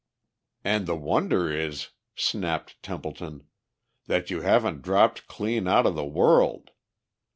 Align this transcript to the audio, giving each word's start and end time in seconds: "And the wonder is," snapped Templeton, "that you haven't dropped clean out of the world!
"And 0.63 0.87
the 0.87 0.95
wonder 0.95 1.51
is," 1.51 1.89
snapped 2.15 2.81
Templeton, 2.81 3.45
"that 4.07 4.31
you 4.31 4.41
haven't 4.41 4.81
dropped 4.81 5.27
clean 5.27 5.67
out 5.67 5.85
of 5.85 5.93
the 5.93 6.03
world! 6.07 6.71